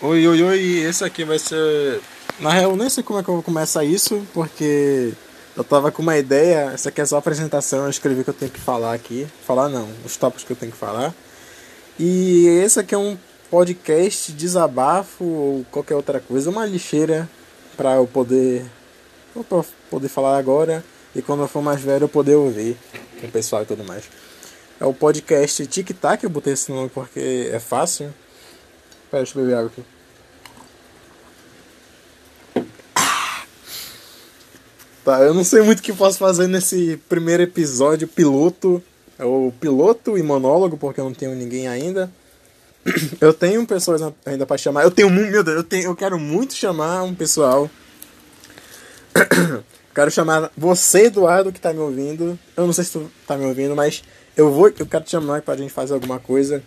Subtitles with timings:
[0.00, 2.00] Oi, oi, oi, esse aqui vai ser.
[2.38, 5.12] Na real, eu nem sei como é que eu vou começar isso, porque
[5.54, 6.70] eu tava com uma ideia.
[6.72, 9.26] Essa aqui é só a apresentação, eu escrevi que eu tenho que falar aqui.
[9.46, 11.14] Falar não, os tópicos que eu tenho que falar.
[11.98, 13.18] E esse aqui é um
[13.50, 17.28] podcast, desabafo ou qualquer outra coisa, uma lixeira
[17.76, 18.64] pra eu poder.
[19.46, 20.82] pra poder falar agora
[21.14, 22.76] e quando eu for mais velho eu poder ouvir
[23.20, 24.04] com o pessoal e tudo mais.
[24.80, 28.14] É o podcast Tic Tac, eu botei esse nome porque é fácil.
[29.10, 29.84] Pera, deixa eu beber água aqui.
[35.04, 38.82] Tá, eu não sei muito o que posso fazer nesse primeiro episódio piloto.
[39.18, 42.10] É o piloto e monólogo, porque eu não tenho ninguém ainda.
[43.20, 44.84] Eu tenho pessoas ainda pra chamar.
[44.84, 47.68] Eu tenho meu Deus, eu, tenho, eu quero muito chamar um pessoal.
[49.94, 52.38] Quero chamar você, Eduardo, que tá me ouvindo.
[52.56, 54.02] Eu não sei se tu tá me ouvindo, mas
[54.40, 56.62] eu vou, eu quero te chamar pra gente fazer alguma coisa.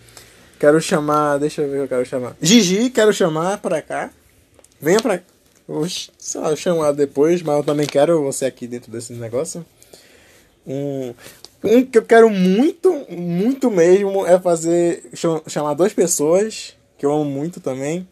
[0.59, 2.37] Quero chamar, deixa eu ver, eu quero chamar.
[2.41, 4.11] Gigi, quero chamar pra cá.
[4.79, 5.25] Venha pra cá.
[5.67, 9.65] Ela depois, mas eu também quero você aqui dentro desse negócio.
[10.67, 11.13] Um,
[11.63, 15.09] um que eu quero muito, muito mesmo é fazer.
[15.47, 18.07] chamar duas pessoas, que eu amo muito também.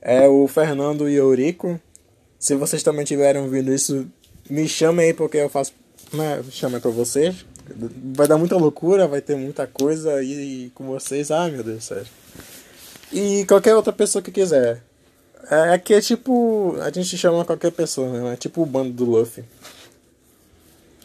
[0.00, 1.80] É o Fernando e o Eurico.
[2.38, 4.06] Se vocês também tiverem ouvindo isso,
[4.48, 5.72] me chamem aí porque eu faço.
[6.12, 7.44] Né, chama pra vocês.
[8.14, 11.30] Vai dar muita loucura, vai ter muita coisa e com vocês.
[11.30, 12.02] Ai meu Deus céu.
[13.12, 14.82] E qualquer outra pessoa que quiser.
[15.50, 16.76] É, aqui é tipo.
[16.80, 18.34] A gente chama qualquer pessoa, né?
[18.34, 19.44] É tipo o bando do Luffy.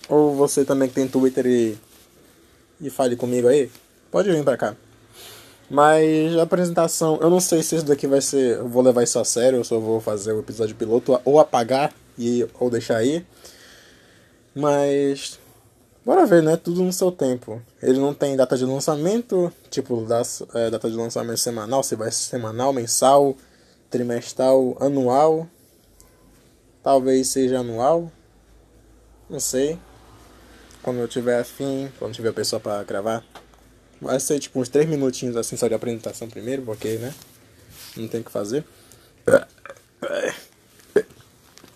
[0.07, 1.77] Ou você também que tem Twitter e.
[2.81, 3.71] E fale comigo aí.
[4.11, 4.75] Pode vir pra cá.
[5.69, 8.57] Mas a apresentação, eu não sei se isso daqui vai ser.
[8.57, 11.91] Eu vou levar isso a sério, ou só vou fazer o episódio piloto, ou apagar
[12.17, 13.25] e, ou deixar aí.
[14.53, 15.39] Mas.
[16.05, 16.55] Bora ver, né?
[16.55, 17.59] Tudo no seu tempo.
[17.81, 22.11] Ele não tem data de lançamento, tipo, das, é, data de lançamento semanal, se vai
[22.11, 23.35] semanal, mensal,
[23.89, 25.47] trimestral, anual.
[26.83, 28.11] Talvez seja anual.
[29.27, 29.79] Não sei.
[30.83, 33.25] Quando eu tiver afim, quando tiver pessoa para gravar.
[33.99, 37.11] Vai ser tipo uns 3 minutinhos assim só de apresentação primeiro, porque, né?
[37.97, 38.63] Não tem o que fazer.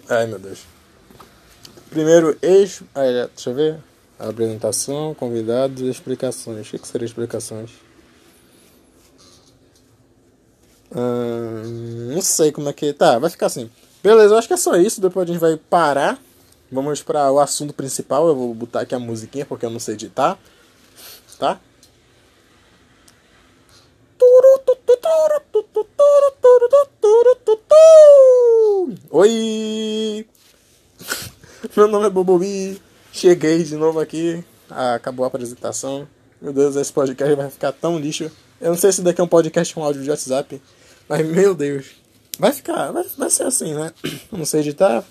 [0.07, 0.59] Ai meu Deus.
[1.89, 2.85] Primeiro eixo.
[3.33, 3.88] Deixa eu ver.
[4.19, 6.67] Apresentação, convidados e explicações.
[6.67, 7.71] O que, seriam explicações?
[10.93, 12.91] Hum, não sei como é que.
[12.91, 13.69] Tá, vai ficar assim.
[14.03, 14.99] Beleza, eu acho que é só isso.
[14.99, 16.21] Depois a gente vai parar.
[16.69, 18.27] Vamos para o assunto principal.
[18.27, 20.37] Eu vou botar aqui a musiquinha porque eu não sei editar.
[21.37, 21.57] Tá?
[29.11, 30.27] Oi!
[31.75, 32.88] Meu nome é Bobobi.
[33.19, 34.41] Cheguei de novo aqui.
[34.69, 36.07] Ah, acabou a apresentação.
[36.41, 38.31] Meu Deus, esse podcast vai ficar tão lixo.
[38.61, 40.61] Eu não sei se daqui é um podcast com áudio de WhatsApp.
[41.09, 41.87] Mas, meu Deus.
[42.39, 43.91] Vai ficar, vai, vai ser assim, né?
[44.31, 45.03] Não sei editar.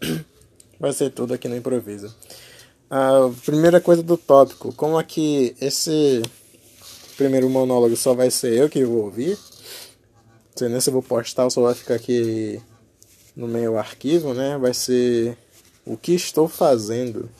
[0.80, 2.14] Vai ser tudo aqui no improviso.
[2.88, 4.72] A primeira coisa do tópico.
[4.72, 6.22] Como aqui esse
[7.18, 9.32] primeiro monólogo só vai ser eu que vou ouvir.
[9.32, 12.62] Não sei nem se eu vou postar, só vai ficar aqui
[13.34, 14.56] no meu arquivo, né?
[14.56, 15.36] Vai ser
[15.86, 17.30] o que estou fazendo.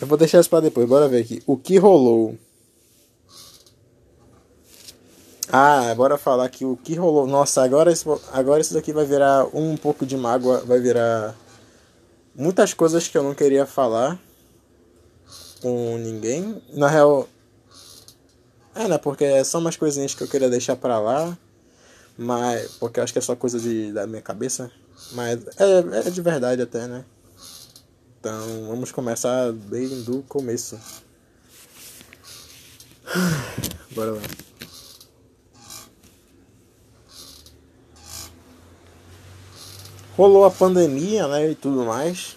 [0.00, 1.42] Eu vou deixar isso para depois, bora ver aqui.
[1.46, 2.36] O que rolou?
[5.52, 7.26] Ah, bora falar que o que rolou.
[7.26, 11.36] Nossa, agora isso, agora isso daqui vai virar um pouco de mágoa, vai virar
[12.34, 14.18] muitas coisas que eu não queria falar
[15.62, 16.60] com ninguém.
[16.72, 17.28] Na real,
[18.74, 18.98] é, né?
[18.98, 21.36] Porque são umas coisinhas que eu queria deixar pra lá.
[22.18, 22.72] Mas.
[22.72, 24.70] Porque eu acho que é só coisa de, da minha cabeça.
[25.12, 27.04] Mas é, é de verdade até, né?
[28.18, 30.78] Então vamos começar bem do começo.
[33.94, 34.22] Bora lá.
[40.16, 41.50] Rolou a pandemia, né?
[41.50, 42.36] E tudo mais.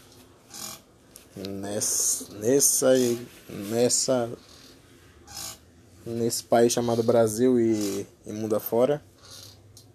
[1.36, 2.34] Nessa.
[2.36, 2.94] Nessa.
[3.50, 4.30] Nessa.
[6.06, 9.02] Nesse país chamado Brasil e, e mundo afora.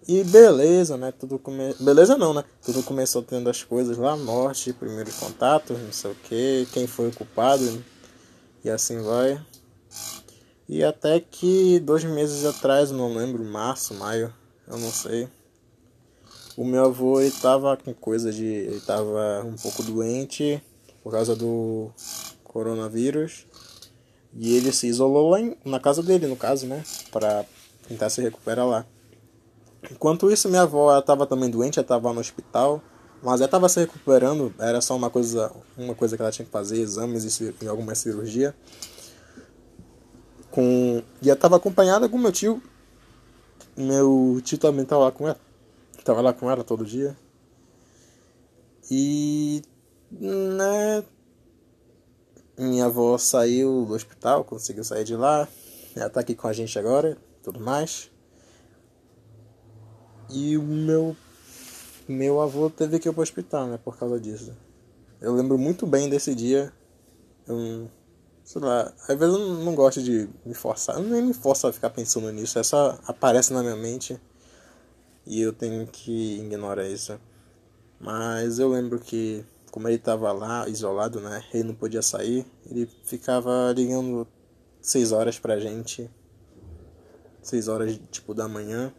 [0.07, 1.11] E beleza, né?
[1.11, 1.73] Tudo come...
[1.79, 2.43] Beleza não, né?
[2.63, 7.09] Tudo começou tendo as coisas lá, morte, primeiros contatos, não sei o que, quem foi
[7.09, 7.83] o culpado,
[8.63, 9.43] e assim vai.
[10.69, 14.31] E até que dois meses atrás, não lembro, março, maio,
[14.67, 15.27] eu não sei.
[16.55, 18.45] O meu avô ele tava com coisa de.
[18.45, 20.61] ele tava um pouco doente
[21.03, 21.91] por causa do
[22.43, 23.45] coronavírus.
[24.33, 26.83] E ele se isolou lá em, na casa dele, no caso, né?
[27.11, 27.45] Pra
[27.87, 28.85] tentar se recuperar lá.
[29.91, 32.81] Enquanto isso, minha avó estava também doente, ela estava no hospital,
[33.21, 36.51] mas ela estava se recuperando, era só uma coisa, uma coisa que ela tinha que
[36.51, 38.55] fazer, exames e, alguma cirurgia.
[40.51, 41.01] com.
[41.21, 42.61] E eu tava acompanhada com meu tio.
[43.75, 45.39] Meu tio também tava lá com ela.
[46.03, 47.17] Tava lá com ela todo dia.
[48.89, 49.61] E.
[50.11, 51.03] Né.
[52.57, 55.47] Minha avó saiu do hospital, conseguiu sair de lá.
[55.95, 58.09] Ela tá aqui com a gente agora, tudo mais.
[60.29, 61.15] E o meu.
[62.07, 63.79] Meu avô teve que ir pro hospital, né?
[63.83, 64.55] Por causa disso.
[65.19, 66.71] Eu lembro muito bem desse dia.
[67.47, 67.89] Eu,
[68.43, 70.97] sei lá, às vezes eu não gosto de me forçar.
[70.97, 72.59] Eu nem me forço a ficar pensando nisso.
[72.59, 74.19] É só aparece na minha mente.
[75.25, 77.19] E eu tenho que ignorar isso.
[77.99, 81.43] Mas eu lembro que, como ele tava lá, isolado, né?
[81.53, 82.45] Ele não podia sair.
[82.69, 84.27] Ele ficava ligando
[84.79, 86.09] seis horas pra gente.
[87.41, 88.93] seis horas, tipo, da manhã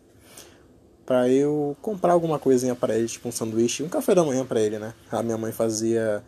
[1.07, 4.61] para eu comprar alguma coisinha para ele, tipo um sanduíche, um café da manhã para
[4.61, 4.93] ele, né?
[5.11, 6.23] A minha mãe fazia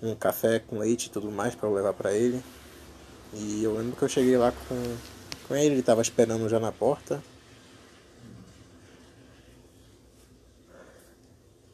[0.00, 2.40] um café com leite e tudo mais para eu levar para ele.
[3.34, 4.96] E eu lembro que eu cheguei lá com,
[5.48, 7.22] com ele, ele tava esperando já na porta.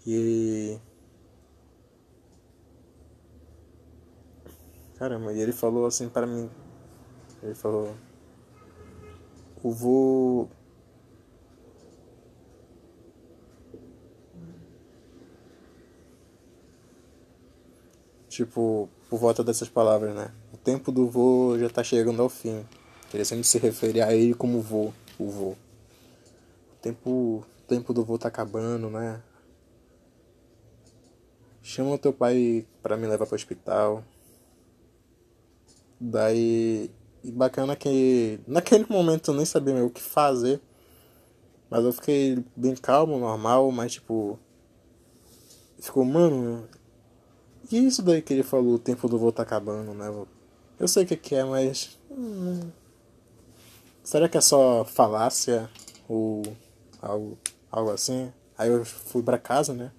[0.06, 0.78] E
[4.98, 6.50] Caramba, e ele falou assim para mim.
[7.42, 7.94] Ele falou:
[9.62, 10.48] "O vô
[18.38, 20.30] tipo, por volta dessas palavras, né?
[20.52, 22.64] O tempo do vô já tá chegando ao fim.
[23.24, 25.50] Sempre se referir a ele como vô, o vô.
[25.50, 29.20] O tempo, o tempo do vô tá acabando, né?
[31.62, 34.04] Chama o teu pai para me levar pro hospital.
[36.00, 36.90] Daí,
[37.24, 40.60] bacana que naquele momento eu nem sabia o que fazer.
[41.68, 44.38] Mas eu fiquei bem calmo, normal, mas tipo.
[45.80, 46.68] Ficou, mano,
[47.70, 50.12] e isso daí que ele falou, o tempo do voo tá acabando, né?
[50.78, 51.98] Eu sei o que, que é, mas.
[52.10, 52.70] Hum,
[54.02, 55.68] será que é só falácia
[56.08, 56.42] ou
[57.02, 57.36] algo,
[57.70, 58.32] algo assim?
[58.56, 59.92] Aí eu fui para casa, né?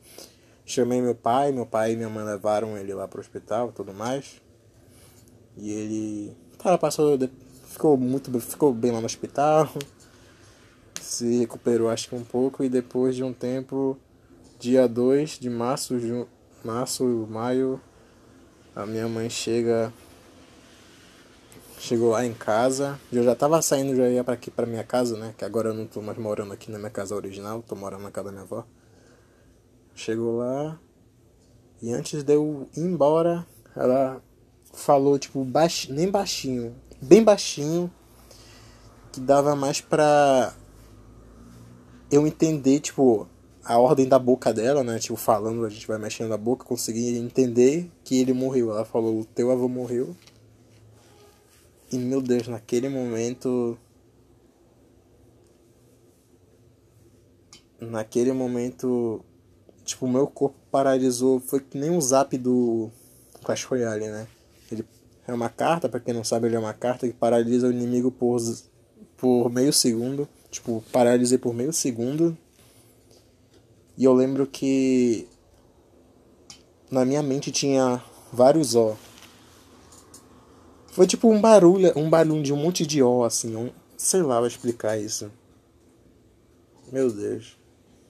[0.65, 3.93] Chamei meu pai, meu pai e minha mãe levaram ele lá pro hospital e tudo
[3.93, 4.41] mais.
[5.57, 6.37] E ele.
[6.57, 7.17] Cara, passou.
[7.67, 9.69] Ficou muito ficou bem lá no hospital.
[11.01, 13.97] Se recuperou acho que um pouco e depois de um tempo,
[14.59, 15.99] dia 2 de março,
[16.63, 17.81] março, maio,
[18.75, 19.93] a minha mãe chega
[21.79, 22.99] chegou lá em casa.
[23.11, 25.33] Eu já tava saindo, já ia para aqui para minha casa, né?
[25.37, 28.11] Que agora eu não tô mais morando aqui na minha casa original, tô morando na
[28.11, 28.65] casa da minha avó.
[29.95, 30.79] Chegou lá
[31.81, 34.21] e antes de eu ir embora, ela
[34.73, 37.91] falou tipo baixo, nem baixinho, bem baixinho,
[39.11, 40.53] que dava mais pra
[42.11, 43.27] eu entender, tipo,
[43.69, 44.97] a ordem da boca dela, né?
[44.97, 48.71] Tipo, falando, a gente vai mexendo a boca, consegui entender que ele morreu.
[48.71, 50.15] Ela falou, o teu avô morreu.
[51.91, 53.77] E meu Deus, naquele momento.
[57.79, 59.23] Naquele momento.
[59.85, 61.39] Tipo, meu corpo paralisou.
[61.39, 62.89] Foi que nem um zap do
[63.43, 64.27] Clash Royale, né?
[64.71, 64.83] Ele
[65.27, 68.09] é uma carta, para quem não sabe, ele é uma carta que paralisa o inimigo
[68.09, 68.39] por,
[69.15, 70.27] por meio segundo.
[70.49, 72.35] Tipo, paralisei por meio segundo
[73.99, 75.27] e eu lembro que
[76.89, 78.01] na minha mente tinha
[78.31, 78.95] vários O.
[80.93, 84.39] Foi tipo um barulho, um barulho de um monte de O, assim, um, sei lá,
[84.39, 85.29] vou explicar isso.
[86.89, 87.57] Meu Deus.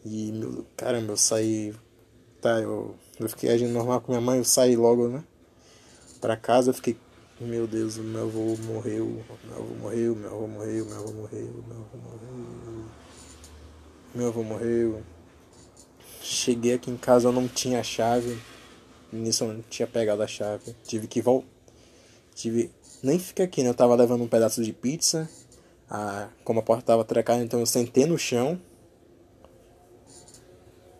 [0.05, 1.73] E, meu, caramba, eu saí.
[2.39, 5.23] Tá, eu, eu fiquei agindo normal com minha mãe, eu saí logo, né?
[6.21, 6.95] Pra casa, eu fiquei.
[7.41, 11.77] Meu Deus, meu avô morreu, meu avô morreu, meu avô morreu, meu avô morreu, meu
[11.77, 12.85] avô morreu.
[14.13, 15.03] Meu avô morreu.
[16.21, 18.37] Cheguei aqui em casa, eu não tinha a chave.
[19.11, 20.75] Nisso eu não tinha pegado a chave.
[20.83, 21.47] Tive que voltar.
[22.35, 22.71] Tive.
[23.01, 23.69] Nem fica aqui, né?
[23.69, 25.29] Eu tava levando um pedaço de pizza.
[25.89, 28.59] Ah, como a porta tava trancada, então eu sentei no chão.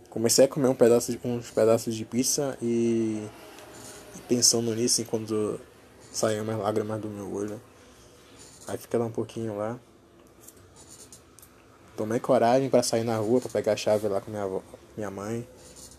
[0.10, 3.28] Comecei a comer um pedaço de, uns pedaços de pizza e,
[4.28, 5.60] pensando nisso enquanto
[6.12, 7.62] saiu umas lágrimas do meu olho.
[8.68, 9.80] Aí fiquei lá um pouquinho lá.
[11.96, 14.64] Tomei coragem para sair na rua para pegar a chave lá com minha avó,
[15.00, 15.48] minha mãe.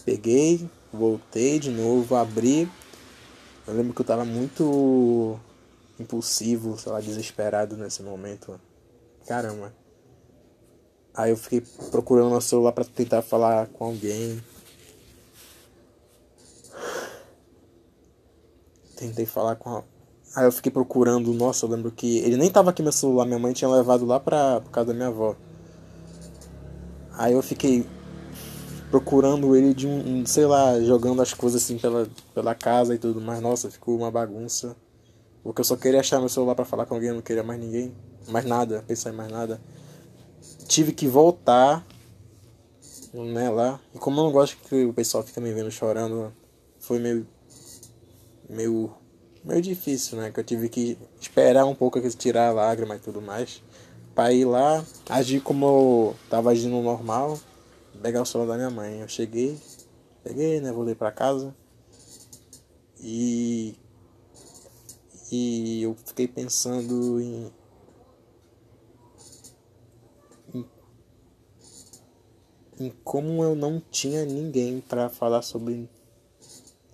[0.05, 2.69] Peguei, voltei de novo, abri.
[3.67, 5.39] Eu lembro que eu tava muito
[5.99, 8.61] impulsivo, sei lá, desesperado nesse momento.
[9.27, 9.73] Caramba.
[11.15, 14.43] Aí eu fiquei procurando meu celular para tentar falar com alguém.
[18.97, 19.85] Tentei falar com a...
[20.37, 23.39] Aí eu fiquei procurando, nossa, eu lembro que ele nem tava aqui meu celular, minha
[23.39, 25.35] mãe tinha levado lá pra, por causa da minha avó.
[27.13, 27.85] Aí eu fiquei
[28.91, 33.21] procurando ele de um, sei lá, jogando as coisas assim pela, pela casa e tudo
[33.21, 33.41] mais.
[33.41, 34.77] Nossa, ficou uma bagunça.
[35.43, 37.59] Porque eu só queria achar meu celular pra falar com alguém, eu não queria mais
[37.59, 37.95] ninguém.
[38.29, 39.61] Mais nada, pensar em mais nada.
[40.67, 41.87] Tive que voltar,
[43.15, 43.81] né, lá.
[43.95, 46.33] E como eu não gosto que o pessoal fica me vendo chorando,
[46.79, 47.27] foi meio.
[48.49, 48.93] meio.
[49.45, 50.31] meio difícil, né?
[50.31, 53.63] Que eu tive que esperar um pouco tirar a lágrima e tudo mais.
[54.15, 57.39] Pra ir lá, agir como eu tava agindo normal,
[58.03, 59.01] pegar o celular da minha mãe.
[59.01, 59.59] Eu cheguei,
[60.23, 60.73] peguei, né?
[60.73, 61.55] Voltei pra casa.
[63.01, 63.77] E.
[65.33, 67.53] E eu fiquei pensando em.
[70.55, 70.67] em,
[72.81, 75.89] em como eu não tinha ninguém para falar sobre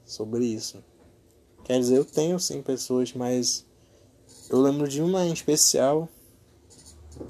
[0.06, 0.82] sobre isso.
[1.64, 3.66] Quer dizer, eu tenho sim pessoas, mas
[4.48, 6.08] eu lembro de uma em especial.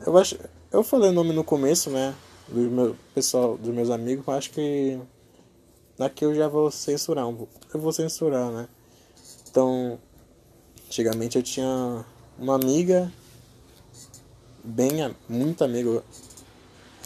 [0.07, 0.39] Eu acho,
[0.71, 2.15] eu falei o nome no começo, né,
[2.49, 4.99] do meu pessoal, dos meus amigos, mas acho que
[5.99, 7.53] daqui eu já vou censurar um pouco.
[7.73, 8.69] Eu vou censurar, né?
[9.49, 9.99] Então,
[10.87, 12.05] antigamente eu tinha
[12.39, 13.13] uma amiga
[14.63, 16.03] bem muito amigo.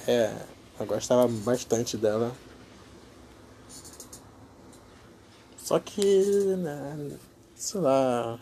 [0.06, 0.34] É,
[0.78, 2.32] eu gostava bastante dela.
[5.56, 6.02] Só que,
[6.56, 7.18] né,
[7.54, 8.38] sei lá.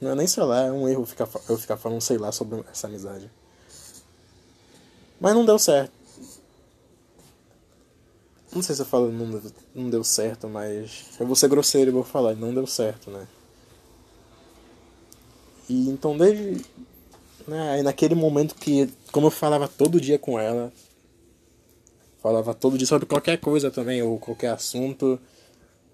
[0.00, 2.62] Não é nem sei lá, é um erro ficar, eu ficar falando sei lá sobre
[2.70, 3.30] essa amizade.
[5.20, 5.92] Mas não deu certo.
[8.52, 9.40] Não sei se eu falo não,
[9.74, 11.06] não deu certo, mas.
[11.20, 13.26] Eu vou ser grosseiro e vou falar, não deu certo, né?
[15.68, 16.64] E então desde.
[17.46, 18.88] Né, naquele momento que.
[19.12, 20.72] Como eu falava todo dia com ela.
[22.22, 25.20] Falava todo dia sobre qualquer coisa também, ou qualquer assunto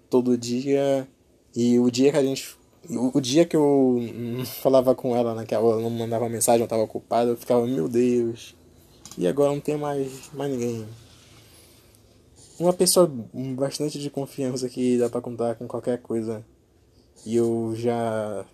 [0.09, 1.07] todo dia.
[1.55, 2.55] E o dia que a gente.
[2.89, 3.99] O, dia que eu
[4.61, 7.87] falava com ela, né, que ela não mandava mensagem, eu tava ocupado, eu ficava, meu
[7.87, 8.55] Deus.
[9.17, 10.85] E agora não tem mais, mais ninguém.
[12.59, 13.09] Uma pessoa
[13.55, 16.45] bastante de confiança que dá pra contar com qualquer coisa.
[17.25, 18.45] E eu já.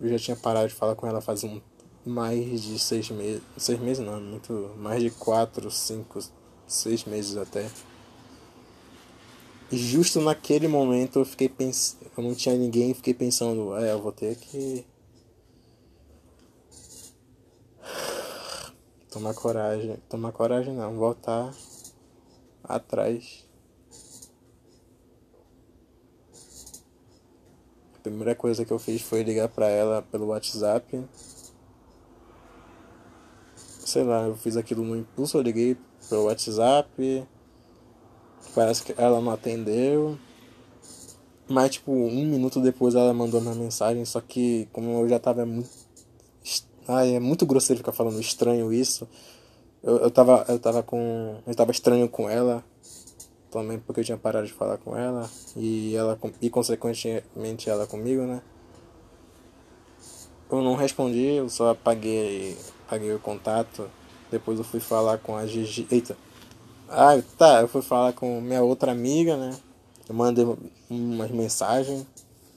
[0.00, 1.60] Eu já tinha parado de falar com ela faz um,
[2.04, 3.42] mais de seis meses.
[3.56, 4.70] Seis meses não, muito.
[4.78, 6.18] Mais de quatro, cinco,
[6.66, 7.68] seis meses até.
[9.70, 12.06] E justo naquele momento eu fiquei pensando.
[12.16, 14.84] Eu não tinha ninguém fiquei pensando, é, eu vou ter que.
[19.14, 19.96] Tomar coragem.
[20.08, 21.54] Tomar coragem não, voltar
[22.64, 23.46] atrás.
[27.94, 31.06] A primeira coisa que eu fiz foi ligar pra ela pelo WhatsApp.
[33.56, 35.76] Sei lá, eu fiz aquilo no impulso, eu liguei
[36.08, 37.24] pelo WhatsApp
[38.52, 40.18] Parece que ela não atendeu.
[41.48, 44.04] Mas, tipo, um minuto depois ela mandou uma mensagem.
[44.04, 45.83] Só que, como eu já tava muito.
[46.86, 49.08] Ai, é muito grosseiro ficar falando estranho isso.
[49.82, 51.36] Eu, eu, tava, eu tava com.
[51.46, 52.64] Eu tava estranho com ela.
[53.50, 55.30] Também porque eu tinha parado de falar com ela.
[55.56, 58.42] E ela e consequentemente ela comigo, né?
[60.50, 63.88] Eu não respondi, eu só apaguei, apaguei o contato.
[64.30, 65.86] Depois eu fui falar com a Gigi.
[65.90, 66.16] Eita,
[66.88, 69.56] ah, tá, eu fui falar com minha outra amiga, né?
[70.08, 70.46] Eu mandei
[70.88, 72.06] umas mensagens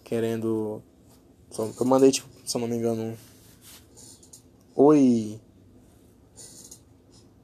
[0.03, 0.81] querendo.
[1.57, 3.17] Eu mandei, tipo, se eu não me engano.
[4.79, 5.39] Oi.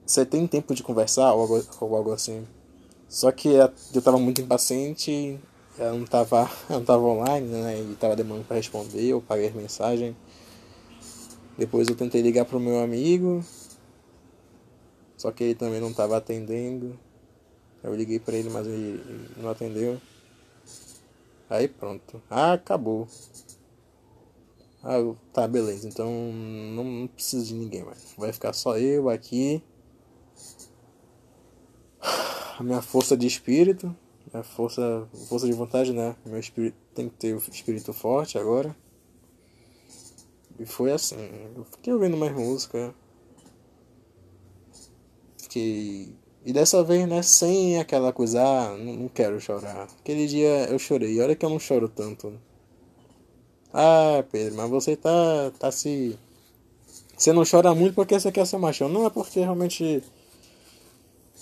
[0.06, 1.34] Você tem tempo de conversar?
[1.34, 2.46] Ou algo, ou algo assim.
[3.10, 5.40] Só que eu tava muito impaciente,
[5.80, 7.82] ela não tava, ela não tava online, né?
[7.82, 10.16] E tava demorando pra responder, eu paguei as mensagens.
[11.58, 13.44] Depois eu tentei ligar pro meu amigo,
[15.18, 17.00] só que ele também não estava atendendo.
[17.82, 19.04] Eu liguei para ele, mas ele
[19.38, 20.00] não atendeu.
[21.50, 22.22] Aí pronto.
[22.30, 23.08] Ah, acabou.
[24.84, 24.98] Ah,
[25.32, 25.88] tá, beleza.
[25.88, 28.14] Então não, não preciso de ninguém mais.
[28.18, 29.64] Vai ficar só eu aqui.
[32.60, 33.96] A minha força de espírito.
[34.34, 36.16] A força, força de vontade, né?
[36.26, 38.76] Meu espírito tem que ter o espírito forte agora.
[40.60, 41.18] E foi assim.
[41.56, 42.94] Eu fiquei ouvindo mais música
[45.54, 46.16] fiquei.
[46.46, 49.88] E dessa vez, né, sem aquela coisa, ah, não quero chorar.
[50.00, 52.34] Aquele dia eu chorei, olha que eu não choro tanto.
[53.74, 56.16] Ah, Pedro, mas você tá, tá se.
[57.18, 58.88] Você não chora muito porque você quer ser machão.
[58.88, 60.04] Não, é porque realmente.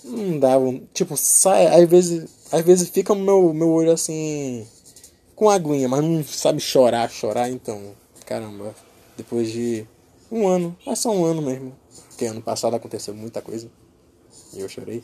[0.05, 0.53] Não dá.
[0.93, 1.67] Tipo, sai.
[1.67, 4.65] Às vezes, às vezes fica o meu, meu olho assim.
[5.35, 7.49] Com aguinha, mas não sabe chorar, chorar.
[7.49, 7.93] Então,
[8.25, 8.73] caramba.
[9.17, 9.85] Depois de
[10.31, 10.77] um ano.
[10.87, 11.75] É só um ano mesmo.
[12.09, 13.69] Porque ano passado aconteceu muita coisa.
[14.53, 15.03] E eu chorei.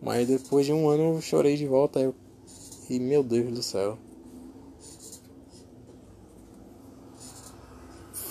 [0.00, 1.98] Mas depois de um ano eu chorei de volta.
[1.98, 2.14] Eu...
[2.88, 3.98] E meu Deus do céu.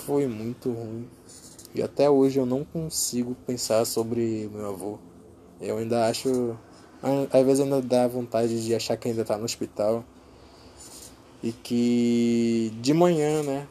[0.06, 1.08] Foi muito ruim.
[1.74, 4.98] E até hoje eu não consigo pensar sobre meu avô.
[5.60, 6.56] Eu ainda acho.
[7.32, 10.04] Às vezes ainda dá vontade de achar que ainda tá no hospital.
[11.42, 13.66] E que de manhã, né?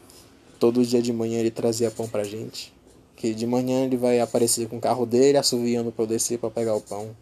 [0.59, 2.73] Todo dia de manhã ele trazia pão pra gente.
[3.15, 6.49] Que de manhã ele vai aparecer com o carro dele, assoviando pra eu descer pra
[6.49, 7.15] pegar o pão.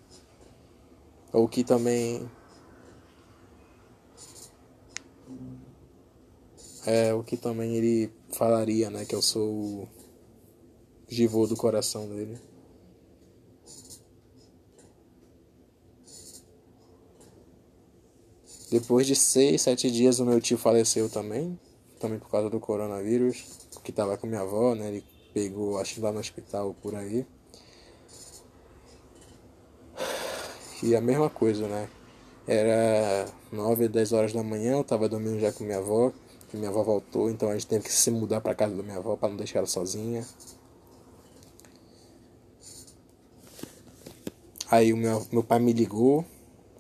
[1.33, 2.29] Ou que também.
[6.85, 9.05] É, o que também ele falaria, né?
[9.05, 9.89] Que eu sou o
[11.07, 12.39] givô do coração dele.
[18.71, 21.59] Depois de seis, sete dias o meu tio faleceu também,
[21.99, 23.43] também por causa do coronavírus,
[23.83, 24.87] que tava com minha avó, né?
[24.87, 27.25] Ele pegou, acho que lá no hospital por aí.
[30.81, 31.89] E a mesma coisa, né?
[32.47, 36.13] Era nove, dez horas da manhã, eu tava dormindo já com minha avó,
[36.57, 39.15] minha avó voltou, então a gente teve que se mudar para casa da minha avó
[39.15, 40.25] para não deixar ela sozinha.
[44.69, 46.25] Aí o meu, meu pai me ligou,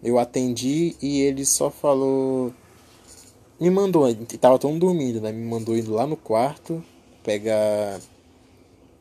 [0.03, 2.53] eu atendi e ele só falou.
[3.59, 4.03] Me mandou,
[4.39, 5.31] tava todo mundo dormindo, né?
[5.31, 6.83] Me mandou indo lá no quarto
[7.23, 7.99] pegar.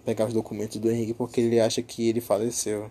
[0.05, 2.91] pegar os documentos do Henrique porque ele acha que ele faleceu.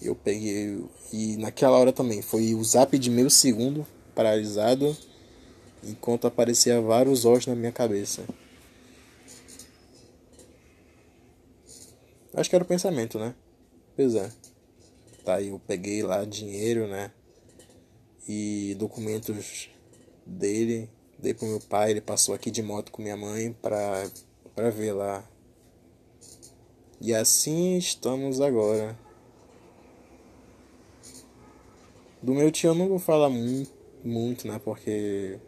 [0.00, 0.84] Eu peguei.
[1.12, 4.96] E naquela hora também foi o zap de meio segundo paralisado
[5.82, 8.24] enquanto aparecia vários olhos na minha cabeça.
[12.34, 13.34] Acho que era o pensamento, né?
[13.94, 14.30] Pois é.
[15.24, 17.10] Tá, eu peguei lá dinheiro, né?
[18.26, 19.68] E documentos
[20.24, 20.88] dele.
[21.18, 24.10] Dei pro meu pai, ele passou aqui de moto com minha mãe pra,
[24.54, 25.24] pra ver lá.
[27.00, 28.98] E assim estamos agora.
[32.22, 33.72] Do meu tio eu não vou falar muito,
[34.04, 34.60] muito, né?
[34.64, 35.38] Porque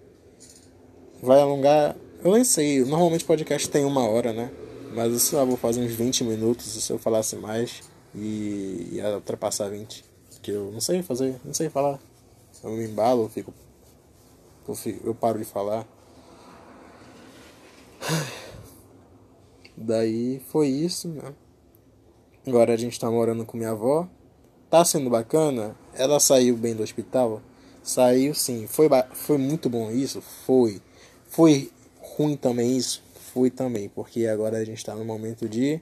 [1.24, 1.96] vai alongar.
[2.22, 4.50] Eu nem sei, normalmente podcast tem uma hora, né?
[4.94, 7.82] Mas eu vou fazer uns 20 minutos se eu falasse mais
[8.14, 10.04] e ia ultrapassar 20.
[10.42, 11.98] Que eu não sei fazer, não sei falar.
[12.62, 13.52] Eu me embalo, eu fico.
[14.68, 15.86] Eu, fico, eu paro de falar.
[19.76, 21.34] Daí foi isso, né?
[22.46, 24.06] Agora a gente tá morando com minha avó.
[24.70, 25.74] Tá sendo bacana?
[25.94, 27.40] Ela saiu bem do hospital?
[27.82, 28.66] Saiu sim.
[28.66, 30.20] Foi, foi muito bom isso?
[30.20, 30.80] Foi.
[31.34, 31.70] Foi
[32.00, 33.02] ruim também isso?
[33.32, 33.88] Foi também.
[33.88, 35.80] Porque agora a gente tá no momento de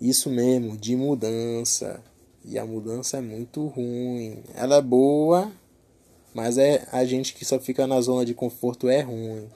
[0.00, 2.02] isso mesmo, de mudança.
[2.44, 4.42] E a mudança é muito ruim.
[4.54, 5.52] Ela é boa,
[6.34, 9.48] mas é a gente que só fica na zona de conforto é ruim.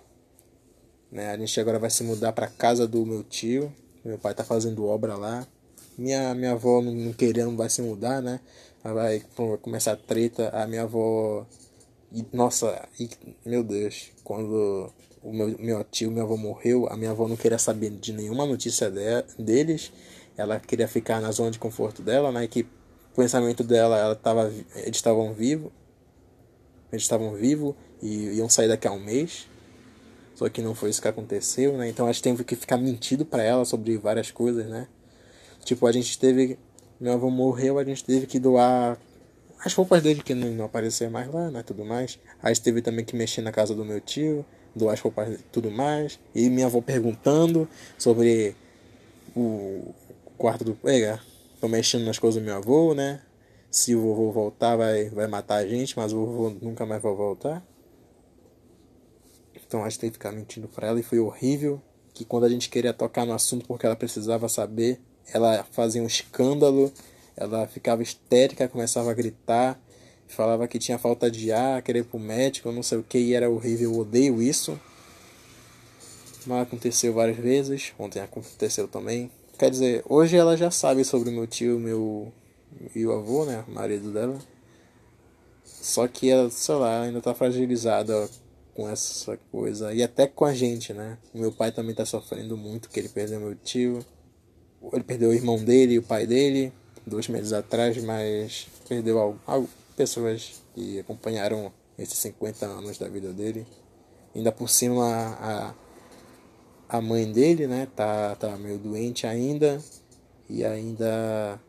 [1.10, 1.30] Né?
[1.30, 3.72] A gente agora vai se mudar para casa do meu tio.
[4.04, 5.44] Meu pai tá fazendo obra lá.
[5.98, 8.38] Minha, minha avó não querendo vai se mudar, né?
[8.82, 9.22] Vai
[9.62, 10.50] começar a treta.
[10.50, 11.46] A minha avó.
[12.14, 13.10] E, nossa, e,
[13.44, 14.90] meu Deus, quando
[15.22, 18.46] o meu, meu tio, minha avó morreu, a minha avó não queria saber de nenhuma
[18.46, 19.92] notícia de, deles
[20.36, 22.46] ela queria ficar na zona de conforto dela, né?
[22.46, 25.70] Que o pensamento dela, ela tava, eles estavam vivos,
[26.90, 29.48] eles estavam vivos e iam sair daqui a um mês.
[30.34, 31.88] Só que não foi isso que aconteceu, né?
[31.88, 34.88] Então a gente teve que ficar mentindo para ela sobre várias coisas, né?
[35.64, 36.58] Tipo, a gente teve.
[37.00, 38.98] Meu avô morreu, a gente teve que doar
[39.64, 40.70] as roupas dele que não, não
[41.10, 41.62] mais lá, né?
[41.62, 42.18] Tudo mais.
[42.42, 44.44] A gente teve também que mexer na casa do meu tio,
[44.76, 46.18] doar as roupas tudo mais.
[46.34, 48.54] E minha avó perguntando sobre
[49.34, 49.94] o,
[50.36, 50.74] quarto do.
[50.74, 51.18] Pega,
[51.60, 53.22] tô mexendo nas coisas do meu avô, né?
[53.70, 57.14] Se o vovô voltar, vai, vai matar a gente, mas o vovô nunca mais vai
[57.14, 57.64] voltar.
[59.54, 61.80] Então a gente tem que ficar mentindo pra ela e foi horrível.
[62.12, 65.00] Que quando a gente queria tocar no assunto porque ela precisava saber,
[65.32, 66.92] ela fazia um escândalo,
[67.36, 69.80] ela ficava histérica, começava a gritar,
[70.28, 73.34] falava que tinha falta de ar, querer ir pro médico, não sei o que, e
[73.34, 74.78] era horrível, eu odeio isso.
[76.46, 79.30] Mas aconteceu várias vezes, ontem aconteceu também.
[79.58, 82.32] Quer dizer, hoje ela já sabe sobre meu tio meu,
[82.94, 83.64] e o avô, né?
[83.68, 84.38] Marido dela.
[85.64, 88.28] Só que ela, sei lá, ainda tá fragilizada
[88.74, 89.92] com essa coisa.
[89.94, 91.18] E até com a gente, né?
[91.32, 94.04] O meu pai também tá sofrendo muito, que ele perdeu meu tio.
[94.92, 96.72] Ele perdeu o irmão dele e o pai dele,
[97.06, 103.66] dois meses atrás, mas perdeu algo, pessoas que acompanharam esses 50 anos da vida dele.
[104.34, 105.04] Ainda por cima,
[105.40, 105.74] a,
[106.88, 109.80] a mãe dele, né, tá, tá meio doente ainda
[110.48, 111.60] e ainda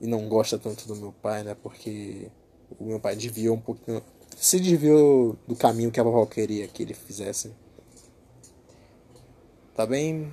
[0.00, 2.30] e não gosta tanto do meu pai, né, porque
[2.78, 4.02] o meu pai desviou um pouquinho,
[4.36, 7.50] se desviou do caminho que a vovó queria que ele fizesse.
[9.74, 10.30] Tá bem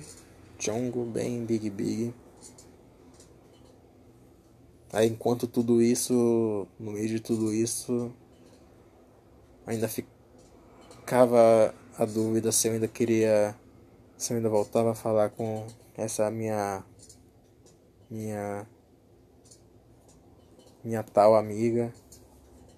[0.58, 2.14] Jongo, bem Big Big.
[4.94, 8.12] Aí enquanto tudo isso, no meio de tudo isso,
[9.66, 13.56] ainda ficava a dúvida se eu ainda queria.
[14.16, 16.84] Se eu ainda voltava a falar com essa minha.
[18.08, 18.66] Minha.
[20.84, 21.92] Minha tal amiga.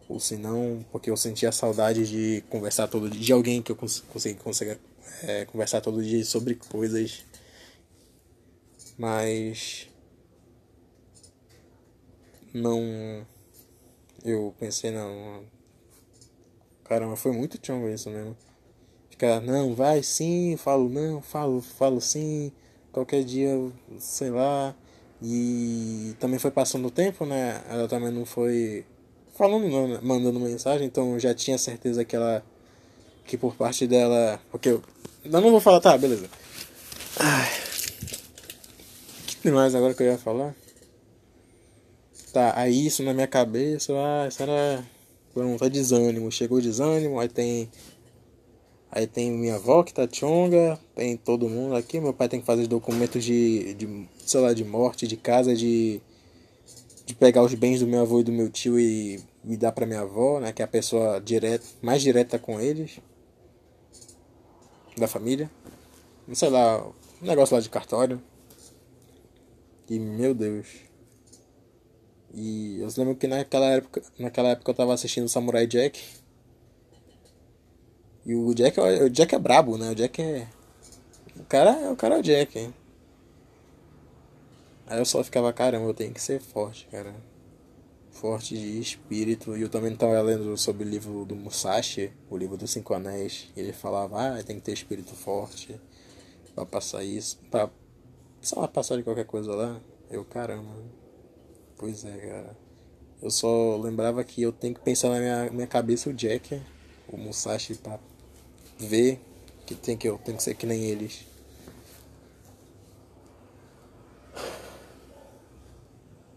[0.08, 3.76] ou se não, porque eu sentia saudade de conversar todo dia, de alguém que eu
[3.76, 4.78] cons consegui
[5.22, 7.26] é, conversar todo dia sobre coisas.
[8.96, 9.88] Mas
[12.56, 13.26] não
[14.24, 15.42] eu pensei não
[16.84, 18.36] caramba foi muito chongo isso mesmo
[19.10, 22.50] ficar não vai sim falo não falo falo sim
[22.92, 23.50] qualquer dia
[23.98, 24.74] sei lá
[25.22, 28.84] e também foi passando o tempo né ela também não foi
[29.34, 29.98] falando não, né?
[30.02, 32.42] mandando mensagem então eu já tinha certeza que ela
[33.24, 34.82] que por parte dela porque eu,
[35.24, 36.28] eu não vou falar tá beleza
[37.18, 37.50] Ai.
[39.42, 40.54] que mais agora que eu ia falar
[42.36, 44.84] tá aí isso na minha cabeça ah era
[45.32, 47.70] pronto é desânimo chegou desânimo aí tem
[48.90, 52.46] aí tem minha avó que tá chonga tem todo mundo aqui meu pai tem que
[52.46, 56.00] fazer documentos de, de sei lá de morte de casa de
[57.06, 59.86] de pegar os bens do meu avô e do meu tio e me dar para
[59.86, 62.98] minha avó, né, que é a pessoa direta, mais direta com eles,
[64.96, 65.48] da família.
[66.32, 66.84] Sei lá,
[67.22, 68.20] um negócio lá de cartório.
[69.88, 70.85] E meu Deus.
[72.34, 76.02] E eu lembro que naquela época, naquela época eu tava assistindo Samurai Jack.
[78.24, 79.90] E o Jack, o Jack é brabo, né?
[79.90, 80.48] O Jack é
[81.38, 82.74] o cara, o cara é o Jack, hein?
[84.86, 87.14] Aí eu só ficava, caramba, eu tenho que ser forte, cara.
[88.10, 89.56] Forte de espírito.
[89.56, 93.48] E eu também estava lendo sobre o livro do Musashi, o livro dos Cinco Anéis.
[93.56, 95.78] Ele falava, ah, tem que ter espírito forte
[96.54, 97.38] pra passar isso.
[97.50, 97.68] Pra,
[98.40, 99.80] sei lá, passar de qualquer coisa lá.
[100.10, 100.72] Eu, caramba.
[101.78, 102.56] Pois é, cara.
[103.22, 106.60] Eu só lembrava que eu tenho que pensar na minha, minha cabeça o Jack,
[107.08, 107.98] o Musashi, pra
[108.78, 109.20] ver
[109.66, 111.24] que tem que eu tenho que ser que nem eles.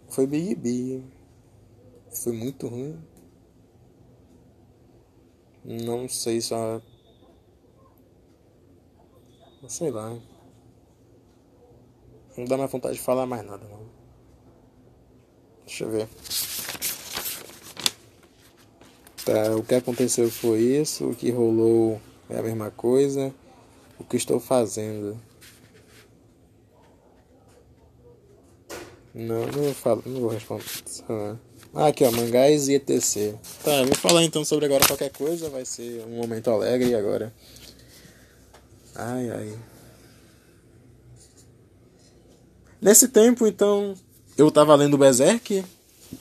[0.09, 1.03] Foi Big B.
[2.11, 2.99] Foi muito ruim.
[5.63, 6.81] Não sei só.
[9.67, 10.17] Sei lá.
[12.37, 13.98] Não dá mais vontade de falar mais nada, não.
[15.69, 16.07] Deixa eu ver.
[19.23, 23.31] Tá, o que aconteceu foi isso, o que rolou é a mesma coisa.
[23.99, 25.15] O que estou fazendo
[29.13, 30.63] Não, não vou falar, não vou responder.
[31.75, 33.35] Ah, aqui ó, mangás e etc.
[33.63, 37.33] Tá, vou falar então sobre agora qualquer coisa, vai ser um momento alegre agora.
[38.95, 39.59] Ai, ai.
[42.81, 43.95] Nesse tempo, então,
[44.39, 45.63] eu tava lendo Berserk.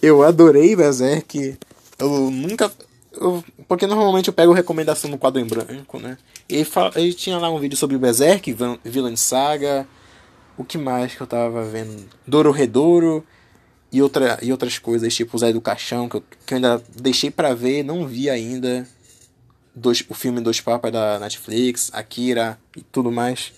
[0.03, 1.57] Eu adorei Berserk.
[1.99, 2.71] Eu nunca.
[3.13, 6.19] Eu, porque normalmente eu pego recomendação no quadro em branco, né?
[6.49, 8.55] E ele tinha lá um vídeo sobre Berserk,
[8.85, 9.87] Villain Saga
[10.59, 12.05] o que mais que eu tava vendo?
[12.27, 13.25] Dororedoro
[13.93, 17.31] e, outra, e outras coisas, tipo Zé do Caixão, que eu, que eu ainda deixei
[17.31, 18.87] para ver, não vi ainda.
[19.75, 23.53] Dois, o filme Dois Papas da Netflix, Akira e tudo mais.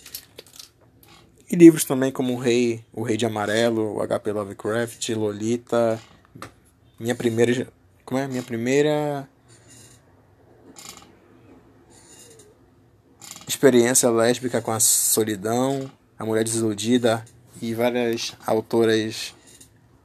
[1.51, 6.01] E livros também como O Rei, O Rei de Amarelo, o HP Lovecraft, Lolita.
[6.99, 7.67] Minha primeira.
[8.05, 8.29] Como é?
[8.29, 9.29] Minha primeira.
[13.49, 15.91] Experiência lésbica com a solidão.
[16.17, 17.25] A Mulher Desiludida
[17.61, 19.35] e várias autoras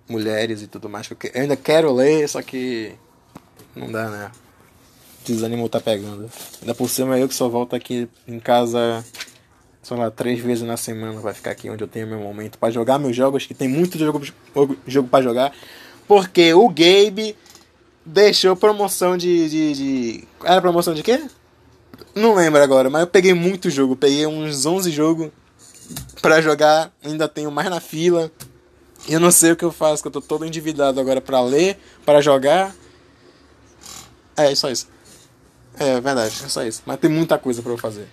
[0.10, 1.08] mulheres e tudo mais.
[1.10, 2.94] Eu ainda quero ler, só que
[3.76, 4.32] não dá, né?
[5.24, 6.30] Desânimo tá pegando.
[6.62, 9.06] Ainda por cima eu que só volto aqui em casa,
[9.86, 11.20] sei lá, três vezes na semana.
[11.20, 14.00] Vai ficar aqui onde eu tenho meu momento para jogar meus jogos, que tem muito
[14.00, 14.20] jogo,
[14.88, 15.54] jogo para jogar.
[16.08, 17.36] Porque o Gabe
[18.04, 20.28] deixou promoção de, de, de.
[20.44, 21.24] Era promoção de quê?
[22.16, 23.96] Não lembro agora, mas eu peguei muito jogo.
[23.96, 25.30] Peguei uns 11 jogos
[26.20, 28.32] para jogar, ainda tenho mais na fila.
[29.08, 31.78] Eu não sei o que eu faço, que eu tô todo endividado agora para ler,
[32.04, 32.76] para jogar.
[34.36, 34.88] É, é, só isso.
[35.78, 36.82] É verdade, é só isso.
[36.88, 38.08] Mas tem muita coisa para eu fazer.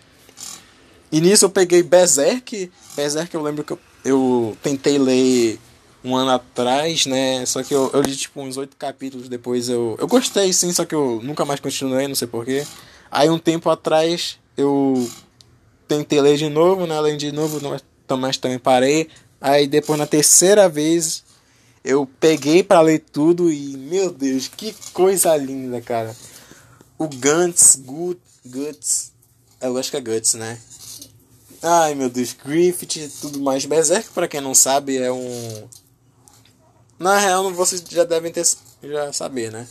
[1.12, 2.72] E nisso eu peguei Berserk.
[2.96, 5.60] Berserk eu lembro que eu, eu tentei ler
[6.02, 7.44] um ano atrás, né?
[7.44, 9.68] Só que eu, eu li tipo uns oito capítulos depois.
[9.68, 12.66] Eu, eu gostei sim, só que eu nunca mais continuei, não sei porquê.
[13.10, 15.08] Aí um tempo atrás eu
[15.86, 16.96] tentei ler de novo, né?
[16.96, 17.60] Além de novo,
[18.18, 19.08] mas também parei.
[19.38, 21.22] Aí depois na terceira vez
[21.84, 26.16] eu peguei para ler tudo e meu Deus, que coisa linda, cara.
[26.96, 29.12] O Guts, Gut, Guts,
[29.60, 30.58] eu acho que é Guts, né?
[31.62, 33.64] Ai meu Deus, Griffith e tudo mais.
[33.64, 35.68] Berserk, para quem não sabe, é um.
[36.98, 38.44] Na real, vocês já devem ter
[38.82, 39.66] já saber, né?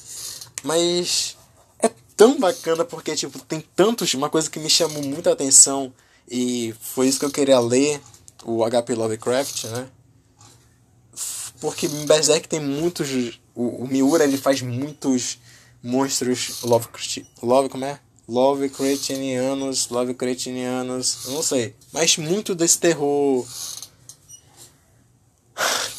[0.63, 1.36] Mas
[1.80, 5.93] é tão bacana porque tipo tem tantos, uma coisa que me chamou muita atenção
[6.30, 8.01] e foi isso que eu queria ler,
[8.45, 9.89] o HP Lovecraft, né?
[11.60, 13.39] Porque Berserk tem muitos.
[13.54, 15.39] O, o Miura ele faz muitos.
[15.84, 17.99] monstros Lovecraft, Love como é?
[18.32, 23.46] Lovecraftianos, Lovecraftianos, não sei, mas muito desse terror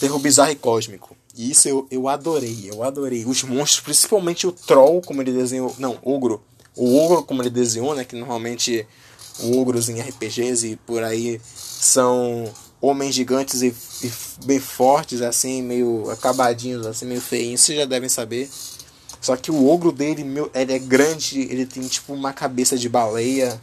[0.01, 1.15] terror bizarro e cósmico.
[1.37, 3.27] E isso eu, eu adorei, eu adorei.
[3.27, 5.75] Os monstros, principalmente o Troll, como ele desenhou.
[5.79, 6.43] Não, Ogro.
[6.75, 8.03] O Ogro, como ele desenhou, né?
[8.03, 8.87] Que normalmente
[9.43, 14.13] ogros em RPGs e por aí são homens gigantes e, e,
[14.45, 17.61] bem fortes, assim, meio acabadinhos, assim, meio feinhos.
[17.61, 18.51] Vocês já devem saber.
[19.23, 22.89] Só que o ogro dele, meu, ele é grande, ele tem tipo uma cabeça de
[22.89, 23.59] baleia.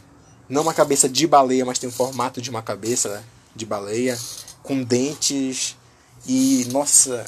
[0.48, 3.22] Não uma cabeça de baleia, mas tem o formato de uma cabeça
[3.54, 4.18] de baleia.
[4.62, 5.76] Com dentes.
[6.26, 7.26] E, nossa,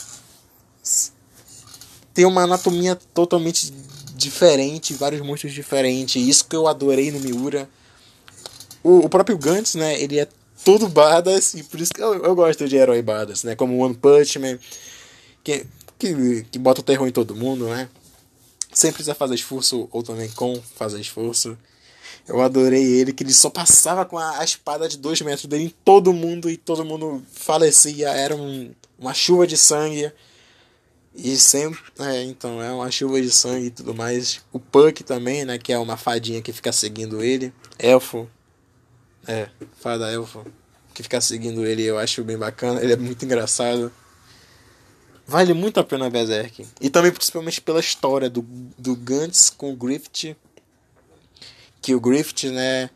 [2.15, 3.71] tem uma anatomia totalmente
[4.15, 6.27] diferente, vários monstros diferentes.
[6.27, 7.69] Isso que eu adorei no Miura.
[8.83, 10.27] O, o próprio Gantz, né, ele é
[10.65, 13.95] todo badass, e por isso que eu, eu gosto de herói badass, né, como One
[13.95, 14.59] Punch Man,
[15.45, 15.67] que,
[15.99, 17.89] que, que bota o terror em todo mundo, né.
[18.73, 21.57] Sem precisar fazer esforço, ou também com fazer esforço.
[22.27, 25.75] Eu adorei ele, que ele só passava com a, espada de dois metros dele em
[25.85, 30.13] todo mundo, e todo mundo falecia, era um, uma chuva de sangue.
[31.15, 31.79] E sempre.
[31.99, 34.41] É, então, é uma chuva de sangue e tudo mais.
[34.53, 35.59] O Puck também, né?
[35.59, 37.53] Que é uma fadinha que fica seguindo ele.
[37.79, 38.29] Elfo.
[39.27, 39.49] É,
[39.81, 40.45] fada elfo.
[40.95, 42.83] Que fica seguindo ele, eu acho bem bacana.
[42.83, 43.93] Ele é muito engraçado.
[45.27, 46.67] Vale muito a pena Berserk.
[46.81, 48.43] E também principalmente pela história do,
[48.77, 50.37] do Gantz com o Griffith.
[51.81, 52.91] Que o Griffith, né,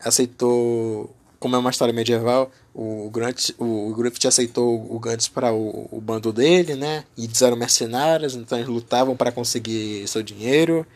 [0.00, 1.14] aceitou.
[1.38, 6.00] Como é uma história medieval, o Grant, o Griffith aceitou o Gantz para o, o,
[6.00, 7.04] bando dele, né?
[7.16, 10.86] E eles eram mercenários, então eles lutavam para conseguir seu dinheiro.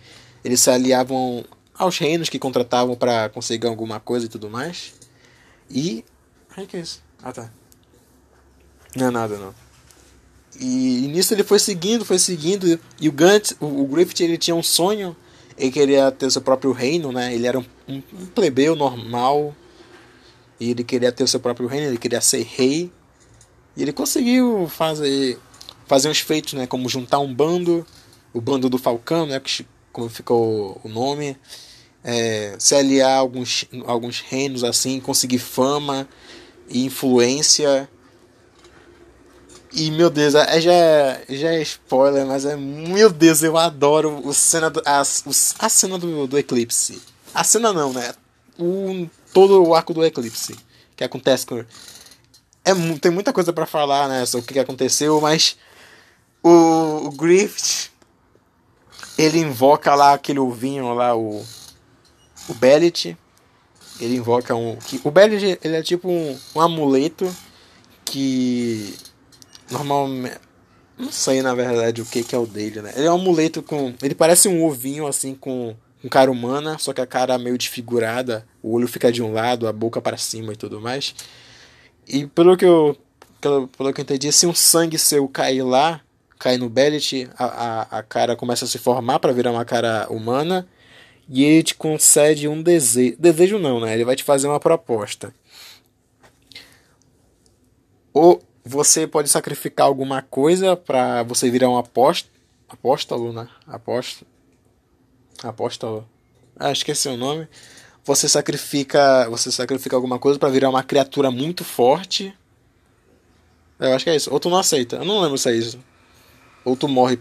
[0.44, 1.44] Eles se aliavam
[1.75, 4.94] aos reinos que contratavam para conseguir alguma coisa e tudo mais.
[5.68, 6.05] E.
[6.57, 7.03] Ai, que é isso?
[7.22, 7.51] Ah, tá.
[8.94, 9.65] Não é nada, não.
[10.61, 12.79] E, nisso ele foi seguindo, foi seguindo.
[13.01, 15.16] E o Gantz, o, o Griffith, ele tinha um sonho.
[15.59, 17.35] Ele queria ter seu próprio reino, né?
[17.35, 19.55] Ele era um, um, um plebeu normal
[20.59, 22.90] e ele queria ter seu próprio reino, ele queria ser rei.
[23.77, 25.38] E ele conseguiu fazer
[25.87, 27.87] fazer uns feitos, né, como juntar um bando,
[28.35, 29.40] o bando do Falcão, né,
[29.92, 31.37] como ficou o nome,
[32.03, 36.09] é, se aliar a alguns alguns reinos assim, conseguir fama
[36.69, 37.88] e influência.
[39.78, 40.72] E meu Deus, é, já,
[41.28, 42.56] já é spoiler, mas é.
[42.56, 47.02] Meu Deus, eu adoro o cena do, a, a cena do, do eclipse.
[47.34, 48.14] A cena não, né?
[48.58, 50.56] O todo o arco do eclipse
[50.96, 51.58] que acontece com
[52.64, 55.58] é tem muita coisa para falar né sobre o que aconteceu mas
[56.42, 57.90] o, o Griffith
[59.18, 61.44] ele invoca lá aquele ovinho lá o
[62.48, 63.14] o Bellet
[64.00, 67.30] ele invoca um que o Bellet ele é tipo um, um amuleto
[68.06, 68.96] que
[69.70, 70.38] normalmente
[70.98, 73.62] não sei na verdade o que, que é o dele né ele é um amuleto
[73.62, 75.76] com ele parece um ovinho assim com
[76.07, 79.66] um cara humana, só que a cara meio desfigurada, o olho fica de um lado,
[79.66, 81.14] a boca para cima e tudo mais.
[82.07, 82.96] E pelo que eu,
[83.40, 86.00] pelo, pelo que eu entendi, se um sangue seu cair lá,
[86.38, 90.07] cair no Bellet, a, a, a cara começa a se formar para virar uma cara
[90.09, 90.68] humana.
[91.29, 93.16] E ele te concede um desejo.
[93.18, 93.92] Desejo não, né?
[93.94, 95.35] Ele vai te fazer uma proposta.
[98.14, 102.35] Ou você pode sacrificar alguma coisa para você virar um apóstolo,
[102.68, 103.48] apóstolo, né?
[103.66, 104.26] Apóstolo
[105.42, 106.09] apóstolo.
[106.59, 107.48] Ah, esqueci o nome.
[108.05, 112.35] Você sacrifica, você sacrifica alguma coisa para virar uma criatura muito forte.
[113.79, 114.33] Eu acho que é isso.
[114.33, 114.96] Ou tu não aceita.
[114.96, 115.79] Eu não lembro se é isso.
[116.64, 117.18] Ou tu morre.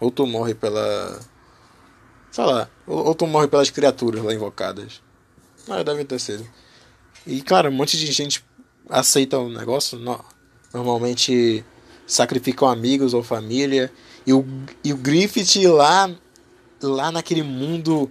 [0.00, 1.20] Ou tu morre pela.
[2.30, 2.68] Sei lá.
[2.86, 5.02] Ou, tu morre pelas criaturas lá invocadas.
[5.68, 6.48] Ah, deve ter sido.
[7.26, 8.42] E claro, um monte de gente
[8.88, 9.98] aceita o negócio.
[10.72, 11.64] Normalmente
[12.06, 13.92] sacrificam amigos ou família.
[14.26, 14.44] E o,
[14.84, 16.10] e o Griffith lá
[16.82, 18.10] lá naquele mundo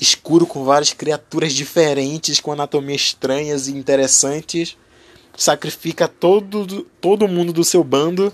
[0.00, 4.76] escuro com várias criaturas diferentes, com anatomia estranhas e interessantes,
[5.36, 8.32] sacrifica todo, todo mundo do seu bando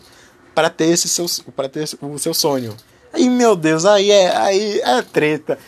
[0.55, 2.77] para ter esse seu para ter o seu sonho.
[3.13, 5.59] Aí, meu Deus, aí é aí é treta.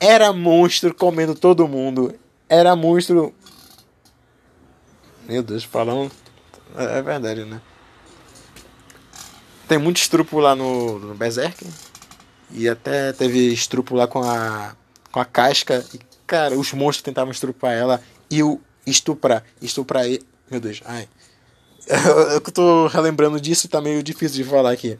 [0.00, 2.14] Era monstro comendo todo mundo.
[2.48, 3.34] Era monstro
[5.28, 6.10] Meu Deus, falando
[6.76, 7.60] é, é verdade, né?
[9.66, 11.66] Tem muito estrupo lá no, no Berserk.
[12.50, 14.74] E até teve estrupo lá com a,
[15.12, 15.84] com a casca.
[15.94, 18.02] E, cara, os monstros tentavam estrupar ela.
[18.30, 19.44] E o estuprar.
[19.60, 20.22] Estuprar ele.
[20.50, 21.08] Meu Deus, ai.
[22.32, 24.98] Eu tô relembrando disso e tá meio difícil de falar aqui.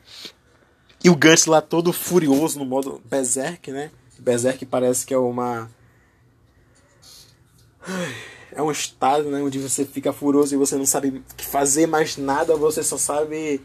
[1.02, 3.90] E o Gantz lá todo furioso no modo Berserk, né?
[4.18, 5.70] Berserk parece que é uma.
[8.52, 12.56] É um estado né, onde você fica furioso e você não sabe fazer mais nada,
[12.56, 13.60] você só sabe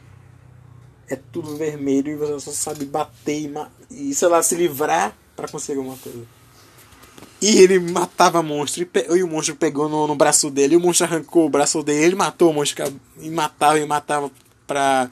[1.09, 3.51] é tudo vermelho e você só sabe bater
[3.89, 6.23] e, e sei lá, se livrar pra conseguir alguma coisa.
[7.41, 10.77] E ele matava monstro e, pe- e o monstro pegou no, no braço dele, e
[10.77, 12.83] o monstro arrancou o braço dele, ele matou o monstro
[13.19, 14.31] e matava e matava
[14.65, 15.09] pra,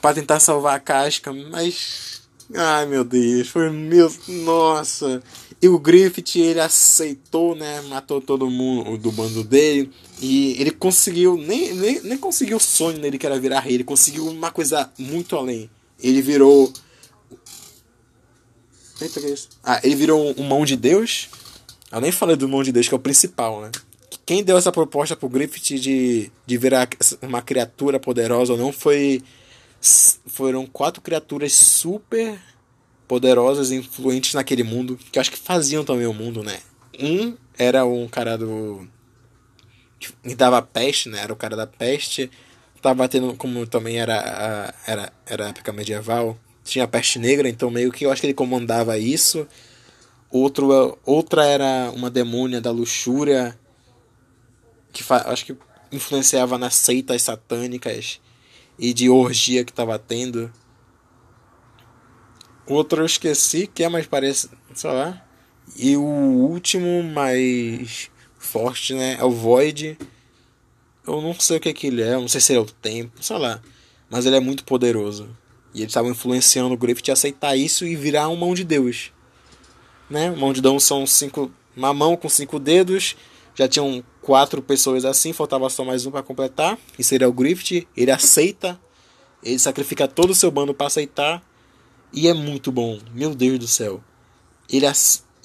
[0.00, 2.22] pra tentar salvar a casca, mas.
[2.54, 4.10] Ai meu Deus, foi meu.
[4.28, 5.22] Nossa!
[5.66, 7.80] E o Griffith ele aceitou, né?
[7.88, 9.90] Matou todo mundo do bando dele.
[10.22, 11.36] E ele conseguiu.
[11.36, 13.74] Nem, nem, nem conseguiu o sonho dele que era virar rei.
[13.74, 15.68] Ele conseguiu uma coisa muito além.
[16.00, 16.72] Ele virou.
[19.00, 19.48] Eita, que é isso?
[19.64, 21.30] Ah, ele virou um, mão de Deus.
[21.90, 23.72] Eu nem falei do mão de Deus, que é o principal, né?
[24.24, 26.88] Quem deu essa proposta pro Griffith de, de virar
[27.20, 29.20] uma criatura poderosa ou não foi.
[29.80, 32.38] Foram quatro criaturas super
[33.06, 36.60] poderosas e influentes naquele mundo, que eu acho que faziam também o mundo, né?
[36.98, 38.86] Um era um cara do.
[39.98, 41.20] que dava peste, né?
[41.20, 42.30] Era o cara da peste.
[42.82, 47.48] Tava tendo, como também era a, era, era a época medieval, tinha a peste negra,
[47.48, 49.46] então meio que eu acho que ele comandava isso.
[50.30, 53.58] Outro, outra era uma demônia da luxúria,
[54.92, 55.56] que fa, acho que
[55.90, 58.20] influenciava nas seitas satânicas
[58.78, 60.52] e de orgia que tava tendo.
[62.66, 65.22] Outro eu esqueci, que é mais parece, sei lá.
[65.76, 69.98] E o último mais forte, né, é o Void.
[71.06, 73.22] Eu não sei o que, é que ele é, não sei se é o tempo,
[73.22, 73.60] sei lá.
[74.10, 75.28] Mas ele é muito poderoso.
[75.72, 79.12] E eles estavam influenciando o Griffith a aceitar isso e virar uma mão de Deus.
[80.08, 80.30] Né?
[80.30, 83.16] Mão de Deus são cinco, uma mão com cinco dedos.
[83.54, 86.78] Já tinham quatro pessoas assim, faltava só mais um para completar.
[86.98, 87.86] E seria o Griffith.
[87.96, 88.80] Ele aceita,
[89.42, 91.42] ele sacrifica todo o seu bando para aceitar.
[92.12, 94.02] E é muito bom, meu Deus do céu.
[94.70, 94.86] Ele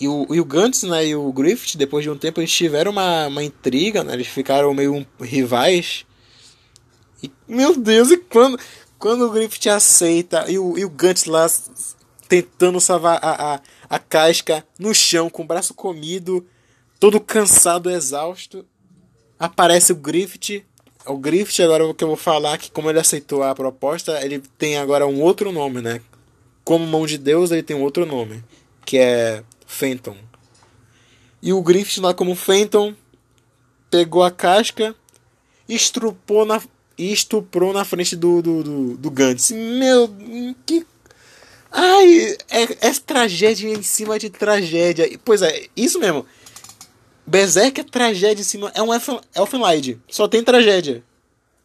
[0.01, 2.91] e o, e o Gantz né, e o Griffith, depois de um tempo, eles tiveram
[2.91, 4.13] uma, uma intriga, né?
[4.13, 6.07] Eles ficaram meio rivais.
[7.21, 8.59] E, meu Deus, e quando,
[8.97, 11.45] quando o Griffith aceita e o, e o Gantz lá
[12.27, 16.47] tentando salvar a, a, a casca no chão, com o braço comido,
[16.99, 18.65] todo cansado, exausto,
[19.37, 20.65] aparece o Griffith.
[21.05, 24.77] O Griffith, agora que eu vou falar, que como ele aceitou a proposta, ele tem
[24.77, 26.01] agora um outro nome, né?
[26.71, 28.41] Como mão de Deus, ele tem um outro nome,
[28.85, 30.15] que é Fenton.
[31.41, 32.95] E o Griffith lá como Fenton
[33.89, 34.95] pegou a casca
[35.67, 36.61] e estrupou na,
[36.97, 39.51] e estuprou na frente do, do, do, do Gantz.
[39.51, 40.09] Meu,
[40.65, 40.87] que...
[41.69, 45.19] Ai, é, é tragédia em cima de tragédia.
[45.25, 46.25] Pois é, isso mesmo.
[47.27, 48.71] Berserk é tragédia em cima...
[48.73, 48.93] É um
[49.35, 49.99] Elfenlight.
[50.07, 51.03] Só tem tragédia.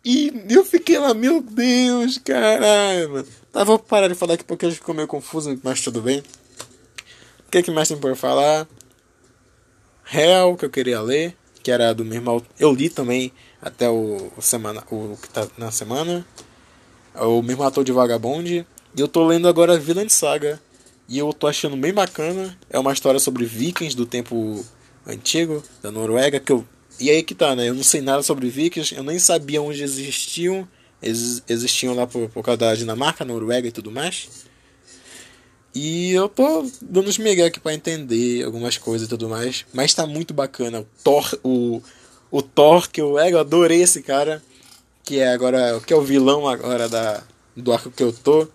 [0.04, 3.28] E eu fiquei lá, meu Deus, caralho, mano.
[3.56, 6.18] Tá, vou parar de falar aqui porque ficou meio confuso, mas tudo bem.
[6.18, 8.68] O que, que mais tem por falar?
[10.04, 12.42] Real, que eu queria ler, que era do meu irmão.
[12.60, 16.22] Eu li também até o, o semana, o que tá na semana.
[17.14, 18.66] O mesmo ator de Vagabond.
[18.94, 20.60] E eu tô lendo agora Villain Saga.
[21.08, 22.58] E eu tô achando bem bacana.
[22.68, 24.62] É uma história sobre vikings do tempo
[25.06, 26.62] antigo, da Noruega, que eu
[27.00, 27.70] e aí que tá, né?
[27.70, 30.68] Eu não sei nada sobre vikings, eu nem sabia onde existiam.
[31.02, 34.28] Eles existiam lá por, por causa da Dinamarca, Noruega e tudo mais.
[35.74, 39.66] E eu tô dando os migué aqui pra entender algumas coisas e tudo mais.
[39.74, 40.80] Mas tá muito bacana.
[40.80, 41.82] O Thor, o,
[42.30, 44.42] o Thor que eu, é, eu adorei esse cara.
[45.04, 45.78] Que é agora.
[45.86, 47.22] Que é o vilão agora da,
[47.54, 48.48] do arco que eu tô.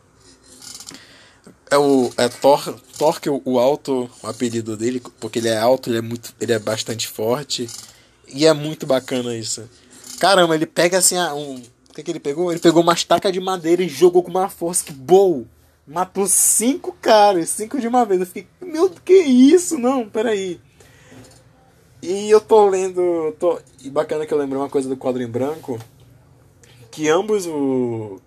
[1.69, 5.57] É o é Thor, Thor que o, o alto, o apelido dele, porque ele é
[5.57, 7.67] alto, ele é muito, ele é bastante forte.
[8.27, 9.69] E é muito bacana isso.
[10.19, 11.61] Caramba, ele pega assim um.
[11.91, 12.49] O que, que ele pegou?
[12.51, 15.43] Ele pegou uma estaca de madeira e jogou com uma força que boa.
[15.85, 18.21] Matou cinco caras, cinco de uma vez.
[18.21, 19.77] Eu fiquei, meu, que isso?
[19.77, 20.61] Não, peraí.
[22.01, 23.35] E eu tô lendo.
[23.37, 25.77] Tô, e bacana que eu lembrei uma coisa do quadro em branco.
[26.89, 28.21] Que ambos o.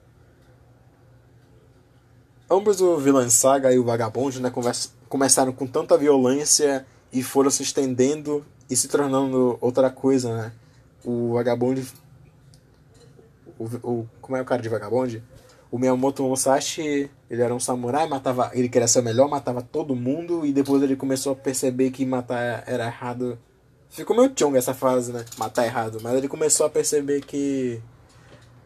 [2.50, 7.48] Ambos o Villain Saga e o Vagabond né, conversa, começaram com tanta violência e foram
[7.48, 10.52] se estendendo e se tornando outra coisa, né?
[11.02, 11.82] O Vagabond.
[13.82, 15.22] O, o, como é o cara de Vagabond?
[15.70, 19.96] O Miyamoto Musashi, ele era um samurai, matava, ele queria ser o melhor, matava todo
[19.96, 23.38] mundo e depois ele começou a perceber que matar era errado.
[23.90, 25.24] Ficou meio chong essa fase, né?
[25.36, 27.80] Matar errado, mas ele começou a perceber que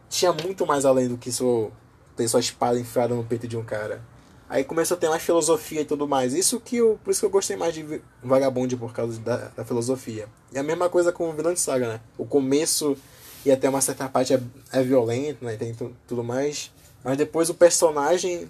[0.09, 1.71] tinha muito mais além do que só
[2.15, 4.01] ter sua espada enfiada no peito de um cara.
[4.49, 6.33] Aí começou a ter mais filosofia e tudo mais.
[6.33, 9.63] Isso que eu, por isso que eu gostei mais de Vagabond por causa da, da
[9.63, 10.27] filosofia.
[10.51, 12.01] E a mesma coisa com o Vilão de Saga, né?
[12.17, 12.97] O começo
[13.45, 15.55] e até uma certa parte é, é violento, né?
[15.55, 15.75] Tem
[16.07, 16.71] tudo mais.
[17.03, 18.49] Mas depois o personagem,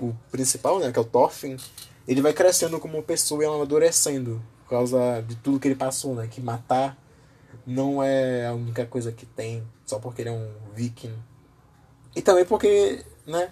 [0.00, 0.92] o principal, né?
[0.92, 1.56] Que é o Thorfinn,
[2.06, 4.42] ele vai crescendo como pessoa e amadurecendo.
[4.64, 6.28] Por causa de tudo que ele passou, né?
[6.30, 6.98] Que matar
[7.66, 11.14] não é a única coisa que tem, só porque ele é um viking.
[12.14, 13.50] E também porque, né?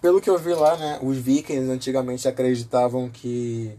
[0.00, 0.98] Pelo que eu vi lá, né?
[1.02, 3.78] Os vikings antigamente acreditavam que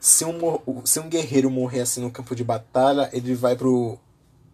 [0.00, 3.98] se um, se um guerreiro morrer assim no campo de batalha, ele vai pro,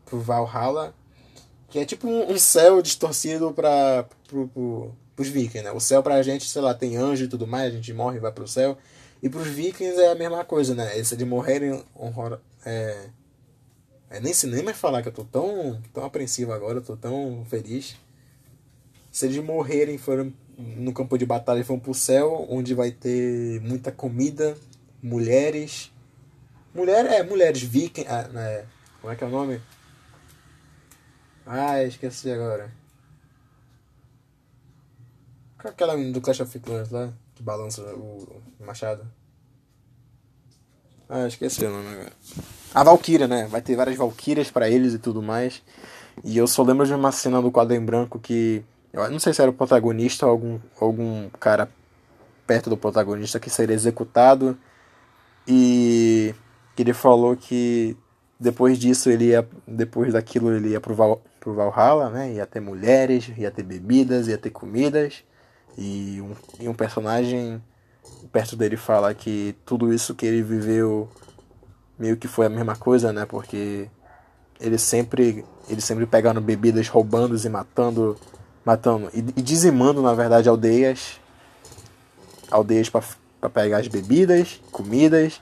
[0.05, 0.95] pro Valhalla,
[1.69, 5.73] que é tipo um, um céu distorcido para pro, pro, pros vikings, né?
[5.73, 8.21] O céu pra gente, sei lá, tem anjo e tudo mais, a gente morre e
[8.21, 8.77] vai pro céu.
[9.23, 10.99] E pros vikings é a mesma coisa, né?
[10.99, 13.09] Esse de morrerem honror, é,
[14.11, 16.97] é nem se nem mais falar que eu tô tão, tão apreensivo agora, eu tô
[16.97, 17.97] tão feliz.
[19.11, 23.61] Se eles morrerem foram no campo de batalha e foram pro céu, onde vai ter
[23.61, 24.57] muita comida,
[25.03, 25.93] mulheres.
[26.75, 28.07] Mulher, é, mulheres viking.
[28.09, 28.67] Ah, né,
[29.01, 29.61] como é que é o nome?
[31.45, 32.71] Ah, esqueci agora.
[35.65, 37.13] É aquela menina do Clash of Clans lá?
[37.35, 39.07] Que balança o machado?
[41.09, 42.13] Ah, esqueci o nome agora.
[42.75, 43.47] A Valkyria, né?
[43.47, 45.63] Vai ter várias Valkyrias pra eles e tudo mais.
[46.25, 48.65] E eu só lembro de uma cena do quadro em branco que.
[48.93, 51.69] Eu não sei se era o protagonista ou algum, algum cara
[52.47, 54.59] perto do protagonista que seria executado.
[55.47, 56.35] E
[56.79, 57.97] ele falou que
[58.39, 59.49] depois disso ele ia.
[59.67, 62.33] Depois daquilo ele ia pro, Val, pro Valhalla, né?
[62.33, 65.25] Ia ter mulheres, ia ter bebidas, ia ter comidas.
[65.79, 67.63] E um, e um personagem
[68.33, 71.09] perto dele fala que tudo isso que ele viveu
[71.99, 73.25] meio que foi a mesma coisa, né?
[73.25, 73.89] Porque
[74.61, 78.17] ele sempre ele sempre pegando bebidas, roubando e matando,
[78.65, 81.21] matando e, e dizimando na verdade aldeias,
[82.51, 82.91] aldeias
[83.43, 85.41] para pegar as bebidas, comidas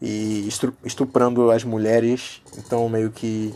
[0.00, 0.48] e
[0.84, 2.40] estuprando as mulheres.
[2.56, 3.52] Então meio que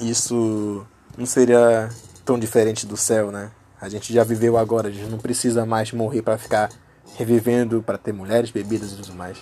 [0.00, 1.90] isso não seria
[2.24, 3.50] tão diferente do céu, né?
[3.78, 6.70] A gente já viveu agora, a gente não precisa mais morrer para ficar
[7.16, 9.36] revivendo para ter mulheres, bebidas e tudo mais.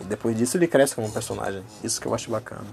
[0.00, 1.64] E depois disso ele cresce como personagem.
[1.82, 2.68] Isso que eu acho bacana.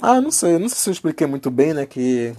[0.00, 1.84] Ah, não sei, não sei se eu expliquei muito bem, né?
[1.84, 2.32] Que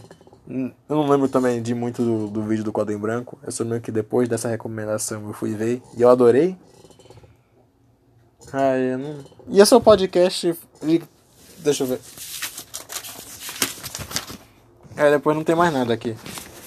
[0.89, 3.37] eu não lembro também de muito do, do vídeo do quadro em branco.
[3.43, 6.57] Eu só lembro que depois dessa recomendação eu fui ver e eu adorei.
[8.51, 9.15] Ah, eu não.
[9.47, 10.55] E esse é o podcast.
[10.83, 11.03] de-
[11.59, 11.99] Deixa eu ver.
[14.97, 16.15] É, depois não tem mais nada aqui.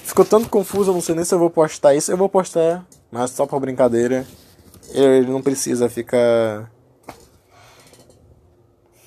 [0.04, 2.10] Ficou tanto confuso, eu não sei nem se eu vou postar isso.
[2.10, 4.26] Eu vou postar, mas só por brincadeira.
[4.92, 6.70] Ele não precisa ficar.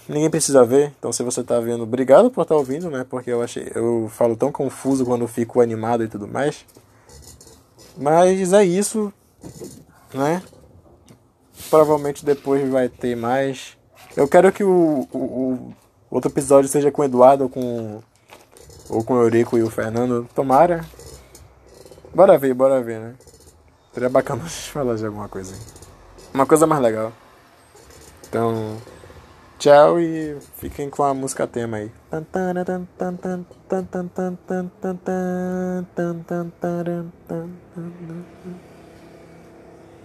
[0.08, 3.06] Ninguém precisa ver, então se você tá vendo, obrigado por estar ouvindo, né?
[3.10, 3.70] Porque eu achei.
[3.76, 6.66] Eu falo tão confuso quando fico animado e tudo mais.
[7.98, 9.12] Mas é isso,
[10.14, 10.42] né?
[11.70, 13.78] Provavelmente depois vai ter mais.
[14.16, 15.76] Eu quero que o, o, o
[16.10, 18.02] outro episódio seja com o Eduardo ou com,
[18.90, 20.28] ou com o Eurico e o Fernando.
[20.34, 20.86] Tomara.
[22.16, 23.16] Bora ver, bora ver, né?
[23.94, 25.54] Seria bacana falar de alguma coisa.
[26.34, 27.12] Uma coisa mais legal.
[28.30, 28.78] Então,
[29.58, 31.92] tchau e fiquem com a música tema aí.